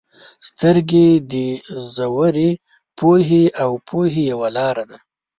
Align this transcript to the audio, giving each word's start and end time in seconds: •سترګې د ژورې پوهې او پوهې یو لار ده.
•سترګې 0.47 1.07
د 1.31 1.33
ژورې 1.95 2.49
پوهې 2.97 3.43
او 3.63 3.71
پوهې 3.87 4.23
یو 4.31 4.41
لار 4.57 4.77
ده. 4.89 4.97